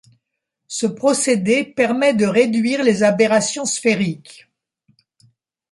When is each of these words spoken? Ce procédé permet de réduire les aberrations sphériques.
Ce 0.67 0.87
procédé 0.87 1.63
permet 1.63 2.15
de 2.15 2.25
réduire 2.25 2.81
les 2.83 3.03
aberrations 3.03 3.65
sphériques. 3.65 4.49